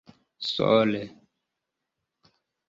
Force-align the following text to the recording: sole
sole 0.53 1.03